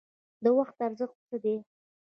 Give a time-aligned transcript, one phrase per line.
[0.43, 1.55] د وخت ارزښت څه دی؟